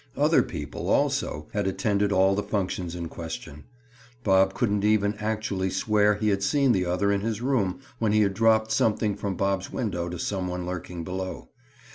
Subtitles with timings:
[0.17, 3.65] Other people, also, had attended all the functions in question.
[4.23, 8.21] Bob couldn't even actually swear he had seen the other in his room when he
[8.21, 11.49] had dropped something from Bob's window to some one lurking below.